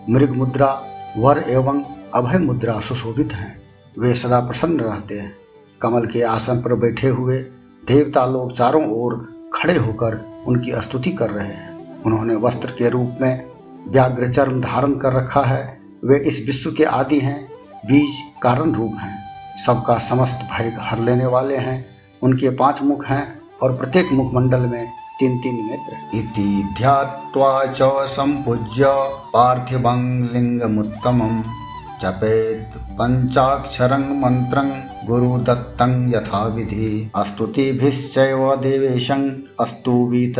मृग 0.10 0.30
मुद्रा 0.30 0.84
वर 1.18 1.46
एवं 1.48 1.84
अभय 2.14 2.38
मुद्रा 2.38 2.80
सुशोभित 2.80 3.34
हैं। 3.34 3.62
वे 4.00 4.16
सदा 4.16 4.40
प्रसन्न 4.40 4.80
रहते 4.80 5.20
हैं। 5.20 5.36
कमल 5.82 6.06
के 6.06 6.22
आसन 6.22 6.62
पर 6.62 6.74
बैठे 6.74 7.08
हुए 7.08 7.38
देवता 7.88 8.26
लोग 8.26 8.58
चारों 8.58 8.92
ओर 8.92 9.34
खड़े 9.56 9.78
होकर 9.78 10.44
उनकी 10.48 10.82
स्तुति 10.82 11.12
कर 11.12 11.30
रहे 11.30 11.48
हैं। 11.48 12.04
उन्होंने 12.04 12.36
वस्त्र 12.36 12.72
के 12.72 12.90
रूप 12.90 13.18
में 13.22 13.46
व्याघ्र 13.88 14.28
चर्म 14.28 14.62
धारण 14.62 14.92
कर 14.92 15.14
रखा 15.14 15.42
है। 15.42 15.80
वे 16.06 16.18
इस 16.18 16.44
विश्व 16.46 16.72
के 16.72 16.84
आदि 16.84 17.20
हैं। 17.20 17.50
बीज 17.86 18.18
कारण 18.42 18.72
रूप 18.72 18.94
हैं। 19.00 19.23
सबका 19.58 20.00
समस्त 20.00 20.40
भय 20.52 20.76
हर 20.80 21.00
लेने 21.00 21.26
वाले 21.26 21.58
हैं। 21.58 21.86
उनके 22.22 22.50
पाँच 22.50 22.82
मुख 22.82 23.08
हैं 23.08 23.42
और 23.62 23.78
प्रत्येक 23.78 24.12
मुखमंडल 24.12 24.60
में 24.60 24.88
तीन 25.20 25.40
तीन 25.40 25.66
नेत्र 25.66 26.18
इति 26.18 26.70
ध्यात्वा 26.78 27.66
च 27.66 28.10
सम्पूज्य 28.10 28.86
पार्थिवं 29.34 30.30
लिङ्गमुत्तमं 30.34 31.44
जपेत् 32.02 32.98
पञ्चाक्षरं 32.98 34.22
मन्त्रं 34.22 34.70
गुरुदत्तं 35.08 36.10
यथाविधि। 36.10 37.12
स्तुतिभिश्चैव 37.18 38.56
देवेशं 38.56 39.30
वीत 40.10 40.36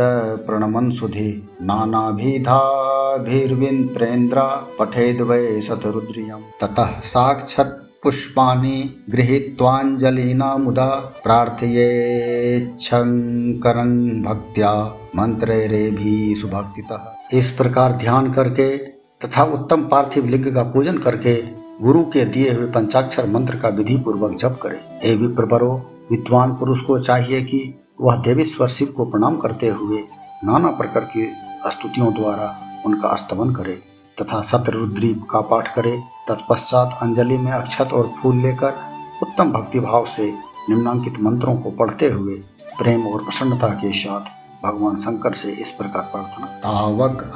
प्रणमन् 0.46 0.92
सुधि 0.92 1.48
नानाभिधाभिर्विन्प्रेन्द्र 1.62 4.40
पठेद् 4.78 5.22
वै 5.22 5.62
शतरुद्रियं 5.62 6.40
ततः 6.60 7.00
साक्षात् 7.04 7.83
पुष्पाणि 8.04 9.04
गृहीत्वाञ्जलिना 9.10 10.56
मुदा 10.56 11.20
प्रार्थयेच्छङ्करं 11.24 14.22
भक्त्या 14.22 14.98
मंत्रेरेभि 15.16 16.36
सुभक्तितः। 16.40 17.38
इस 17.38 17.50
प्रकार 17.50 17.92
ध्यान 17.92 18.32
करके 18.32 18.76
तथा 19.24 19.44
उत्तम 19.44 19.82
पार्थिव 19.82 20.26
लिंग 20.26 20.54
का 20.54 20.62
पूजन 20.62 20.98
करके 20.98 21.44
गुरु 21.82 22.04
के 22.04 22.24
दिए 22.24 22.52
हुए 22.52 22.66
पंचाक्षर 22.66 23.26
मंत्र 23.26 23.58
का 23.58 23.68
विधि 23.68 23.96
पूर्वक 23.96 24.34
जप 24.34 24.58
करे। 24.62 24.80
हे 25.02 25.16
विप्रवरो 25.16 25.90
विद्वान 26.10 26.54
पुरुष 26.54 26.80
को 26.80 26.98
चाहिए 26.98 27.42
कि 27.42 27.74
वह 28.00 28.16
देवेश्वर 28.16 28.68
शिव 28.68 28.88
को 28.88 29.04
प्रणाम 29.04 29.36
करते 29.36 29.68
हुए 29.68 30.04
नाना 30.44 30.70
प्रकार 30.70 31.04
की 31.04 31.32
स्तुतियों 31.70 32.14
द्वारा 32.14 32.56
उनका 32.86 33.14
स्तमन 33.14 33.54
करे 33.54 33.82
तथा 34.18 34.42
सतरुद्री 34.42 35.16
का 35.30 35.40
पाठ 35.40 35.74
करे। 35.74 36.00
तत्पश्चात 36.28 36.98
अंजलि 37.02 37.38
में 37.38 37.52
अक्षत 37.52 37.88
और 37.92 38.12
फूल 38.22 38.36
लेकर 38.36 38.74
उत्तम 39.22 39.52
भक्ति 39.52 39.80
भाव 39.80 40.04
से 40.04 40.34
निम्नांकित 40.70 41.14
मंत्रों 41.20 41.56
को 41.56 41.70
पढ़ते 41.70 42.08
हुए 42.08 42.34
प्रेम 42.78 43.06
और 43.06 43.18
प्रसन्नता 43.18 43.68
के 43.68 43.92
साथ 43.92 44.20
भगवान 44.66 44.96
शंकर 44.96 45.32
से 45.32 45.48
इस 45.48 45.70
प्रकार 45.70 46.02
प्रार्थना 46.02 46.46
तावक 46.46 47.30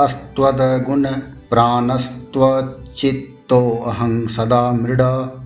गुण 0.86 1.06
चित्तो 2.96 3.84
अहं 3.86 4.26
सदा 4.26 4.72
मृड, 4.72 4.98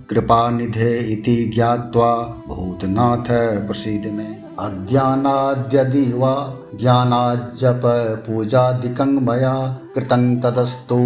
कृपा 0.09 0.49
निधे 0.49 0.97
इति 0.97 1.51
ज्ञात्वा 1.55 2.15
भूतनाथ 2.47 3.25
प्रसीद 3.67 4.11
में। 4.13 4.43
अज्ञानाद्यदि 4.59 6.13
वा 6.13 6.53
ज्ञानाज्जप 6.75 7.81
पूजादिकं 8.27 9.05
मया 9.05 9.79
कृतं 9.95 10.41
तदस्तु 10.41 10.97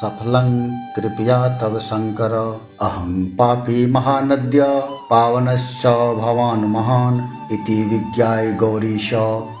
सफलं 0.00 0.70
कृपया 0.70 1.48
तव 1.48 1.78
शङ्कर 1.78 2.60
अहं 2.82 3.24
पापी 3.24 3.92
महानद्य, 3.92 4.82
पावनश्च 5.10 6.16
भवान् 6.16 6.64
महान् 6.64 7.20
इति 7.52 7.82
विज्ञाय 7.82 8.52
गौरीश, 8.52 9.12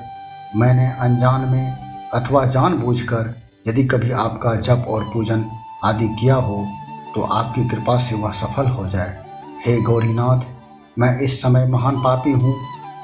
मैंने 0.56 0.90
अनजान 0.90 1.40
में 1.40 1.72
अथवा 2.14 2.44
जानबूझकर 2.46 3.34
यदि 3.68 3.84
कभी 3.84 4.10
आपका 4.10 4.54
जप 4.54 4.84
और 4.88 5.04
पूजन 5.04 5.44
आदि 5.84 6.08
किया 6.08 6.34
हो 6.34 6.66
तो 7.14 7.22
आपकी 7.22 7.68
कृपा 7.68 7.96
से 7.96 8.14
वह 8.14 8.32
सफल 8.32 8.66
हो 8.66 8.86
जाए। 8.86 9.18
हे 9.66 9.80
गौरीनाथ 9.82 10.55
मैं 10.98 11.18
इस 11.20 11.40
समय 11.42 11.66
महान 11.66 11.96
पापी 11.96 12.30
हूँ 12.32 12.54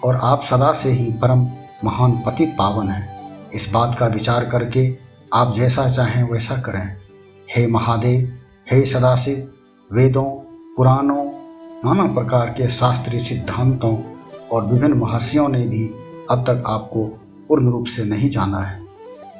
और 0.04 0.16
आप 0.16 0.42
सदा 0.42 0.72
से 0.72 0.90
ही 0.90 1.10
परम 1.12 1.40
महान 1.84 2.12
पतित 2.26 2.54
पावन 2.58 2.88
हैं। 2.88 3.50
इस 3.50 3.68
बात 3.72 3.98
का 3.98 4.06
विचार 4.06 4.44
करके 4.44 4.86
आप 5.32 5.54
जैसा 5.56 5.88
चाहें 5.88 6.22
वैसा 6.22 6.56
करें। 6.56 6.96
हे 7.56 7.66
महादेव, 7.66 8.32
हे 8.70 8.84
सदाशिव, 8.86 9.50
वेदों, 9.90 10.24
पुराणों, 10.76 11.24
नाना 11.84 12.04
प्रकार 12.14 12.50
के 12.50 12.68
शास्त्रीय 12.70 13.20
सिद्धांतों 13.20 13.96
और 14.52 14.66
विभिन्न 14.66 14.98
महर्षियों 14.98 15.48
ने 15.48 15.66
भी 15.66 15.86
अब 16.30 16.44
तक 16.48 16.62
आपको 16.66 17.04
पूर्ण 17.48 17.70
रूप 17.70 17.86
से 17.86 18.04
नहीं 18.04 18.30
जाना 18.30 18.58
है 18.58 18.80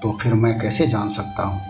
तो 0.03 0.13
फिर 0.13 0.35
मैं 0.35 0.59
कैसे 0.61 0.87
जान 0.87 1.11
सकता 1.11 1.43
हूँ? 1.43 1.61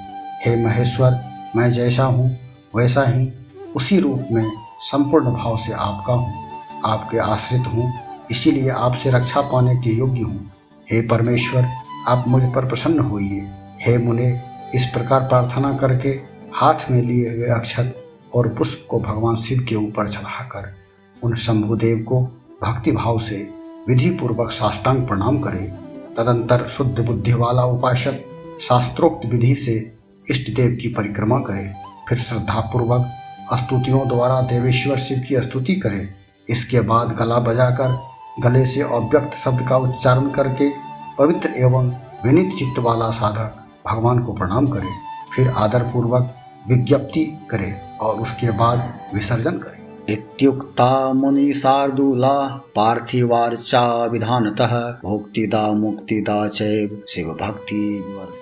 हे 0.44 0.56
महेश्वर, 0.64 1.20
मैं 1.56 1.72
जैसा 1.72 2.04
हूँ, 2.04 2.30
वैसा 2.76 3.04
ही 3.04 3.32
उसी 3.76 3.98
रूप 4.00 4.28
में 4.32 4.50
संपूर्ण 4.80 5.32
भाव 5.32 5.56
से 5.56 5.72
आपका 5.72 6.12
हूँ। 6.12 6.51
आपके 6.84 7.18
आश्रित 7.18 7.62
हूँ। 7.66 7.92
इसीलिए 8.30 8.68
आपसे 8.68 9.10
रक्षा 9.10 9.40
पाने 9.40 9.74
के 9.76 9.90
योग्य 9.90 10.20
हूँ। 10.20 10.50
हे 10.90 11.00
परमेश्वर, 11.00 11.66
आप 12.08 12.24
मुझ 12.28 12.42
पर 12.42 12.68
प्रसन्न 12.68 12.98
होइए। 12.98 13.48
हे 13.80 13.98
मुने, 13.98 14.40
इस 14.74 14.84
प्रकार 14.84 15.20
प्रार्थना 15.20 15.76
करके 15.76 16.08
हाथ 16.54 16.90
में 16.90 17.02
लिए 17.02 17.36
हुए 17.36 17.48
अक्षत 17.48 17.96
और 18.34 18.48
पुष्प 18.48 18.86
को 18.90 19.00
भगवान 19.00 19.36
शिव 19.36 19.66
के 19.68 19.74
ऊपर 19.74 20.08
चढ़ाकर 20.08 20.74
उन 21.22 21.34
शंभुदेव 21.34 21.98
को 21.98 22.22
भक्ति 22.62 22.92
भाव 22.92 23.18
से 23.18 23.50
विधि 23.88 24.10
पूर्वक 24.10 24.50
साष्टांग 24.50 25.06
प्रणाम 25.06 25.38
करे। 25.38 25.72
तदंतर 26.18 26.66
शुद्ध 26.66 26.98
बुद्धि 26.98 27.32
वाला 27.32 27.64
उपासक 27.64 28.24
शास्त्रोक्त 28.60 29.26
विधि 29.26 29.54
से 29.54 29.94
इष्ट 30.30 30.56
देव 30.56 30.78
की 30.82 30.88
परिक्रमा 30.88 31.38
करे। 31.38 31.72
फिर 32.08 32.18
श्रद्धापूर्वक 32.18 33.10
स्तुतियों 33.54 34.08
द्वारा 34.08 34.40
देवेश्वर 34.40 34.98
शिव 34.98 35.24
की 35.28 35.36
स्तुति 35.36 35.74
करे। 35.74 36.21
इसके 36.48 36.80
बाद 36.80 37.14
गला 37.16 37.38
बजाकर 37.38 37.98
गले 38.40 38.64
से 38.66 38.82
अव्यक्त 38.82 39.36
शब्द 39.36 39.66
का 39.68 39.76
उच्चारण 39.76 40.30
करके 40.30 40.70
पवित्र 41.18 41.48
एवं 41.56 41.88
विनित 42.24 42.52
चित्त 42.58 42.78
वाला 42.78 43.10
साधक 43.10 43.58
भगवान 43.86 44.22
को 44.24 44.32
प्रणाम 44.32 44.66
करे, 44.66 44.88
फिर 45.34 45.48
आदर 45.48 45.82
पूर्वक 45.82 46.34
विज्ञप्ति 46.68 47.24
करे 47.50 47.72
और 48.00 48.20
उसके 48.20 48.50
बाद 48.50 48.92
विसर्जन 49.14 49.58
करे। 49.58 49.80
इत्युक्ता 50.08 51.12
मुनिशार्दूला 51.12 52.36
पार्थिवार्चा 52.76 53.82
विधानतः, 54.04 54.74
भोक्तिदा 55.02 55.66
मुक्तिदा 55.72 56.46
चैव 56.48 57.02
शिवभक्ति 57.08 57.82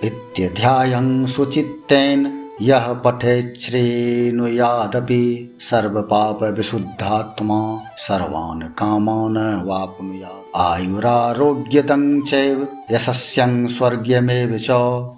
इत्यध्यायं 0.04 1.26
सुचित्तेन 1.26 2.26
यः 2.62 2.92
पठेच्छ्रेणुयादपि 2.92 5.56
सर्वपापविशुद्धात्मा 5.60 7.82
सर्वान् 7.96 8.62
कामान् 8.62 9.66
वाप्नुयात् 9.66 10.56
आयुरारोग्यतं 10.56 12.20
चैव 12.20 12.68
यशस्यं 12.90 13.66
स्वर्ग्यमेव 13.66 14.58
च 14.58 14.66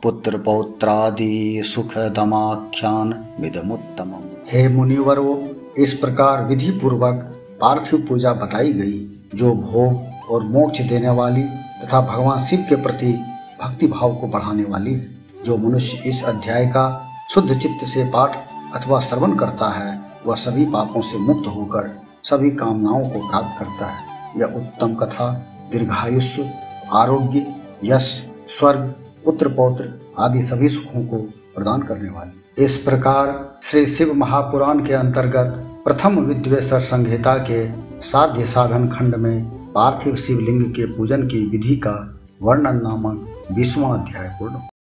पुत्रपौत्रादि 0.03 1.63
सुखदमाख्यान 1.65 3.25
विदमुत्तमम्। 3.41 4.53
हे 4.53 4.69
मुनिवरो, 4.69 5.51
इस 5.79 5.95
प्रकार 5.95 6.45
विधि 6.45 6.71
पूर्वक 6.71 7.41
पार्थिव 7.61 8.07
पूजा 8.09 8.33
बताई 8.33 8.73
गई, 8.73 9.21
जो 9.35 9.55
भोग 9.55 10.03
और 10.31 10.43
मोक्ष 10.43 10.81
देने 10.81 11.11
वाली 11.11 11.43
तथा 11.43 12.01
भगवान 12.01 12.45
शिव 12.45 12.67
के 12.69 12.77
प्रति 12.77 13.21
भक्ति 13.63 13.87
भाव 13.87 14.15
को 14.15 14.27
बढ़ाने 14.27 14.63
वाली 14.63 15.03
जो 15.45 15.57
मनुष्य 15.57 16.03
इस 16.07 16.25
अध्याय 16.25 16.67
का 16.67 17.09
शुद्ध 17.35 17.59
चित्त 17.59 17.85
से 17.87 18.05
पाठ 18.05 18.35
अथवा 18.75 18.99
श्रवण 19.01 19.35
करता 19.37 19.69
है, 19.71 20.01
वह 20.27 20.35
सभी 20.35 20.65
पापों 20.67 21.03
से 21.03 21.19
मुक्त 21.19 21.47
होकर 21.47 21.89
सभी 22.25 22.51
कामनाओं 22.51 23.05
को 23.05 23.29
प्राप्त 23.29 23.59
करता 23.59 23.87
है। 23.87 24.41
यह 24.41 24.57
उत्तम 24.57 24.95
कथा, 24.95 25.31
दीर्घायुष्य, 25.71 26.51
आरोग्य, 26.93 27.47
यश, 27.85 28.11
स्वर्ग 28.59 28.95
पुत्र 29.25 29.49
पौत्र 29.49 29.89
आदि 30.19 30.43
सभी 30.43 30.69
सुखों 30.69 31.05
को 31.07 31.19
प्रदान 31.55 31.83
करने 31.83 32.11
वाली। 32.11 32.65
इस 32.65 32.77
प्रकार 32.77 33.33
श्री 33.63 33.87
शिव 33.87 34.13
महापुराण 34.15 34.85
के 34.87 34.95
अंतर्गत 34.95 35.55
प्रथम 35.85 36.19
विद्वेश्वर 36.19 36.81
संहिता 36.81 37.37
के 37.51 37.67
साध्य 38.03 38.47
साधन 38.47 38.89
खंड 38.89 39.15
में 39.15 39.45
पार्थिव 39.73 40.17
शिवलिंग 40.17 40.65
के 40.75 40.87
पूजन 40.87 41.27
की 41.29 41.45
विधि 41.47 41.77
का 41.77 41.97
वर्णन 42.43 42.83
नामक 42.83 43.49
बीसवां 43.53 43.99
अध्याय 43.99 44.29
पूर्ण 44.29 44.72